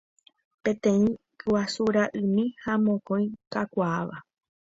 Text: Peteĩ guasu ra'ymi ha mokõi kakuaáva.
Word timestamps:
Peteĩ 0.67 1.05
guasu 1.47 1.83
ra'ymi 1.97 2.45
ha 2.63 2.73
mokõi 2.87 3.25
kakuaáva. 3.53 4.17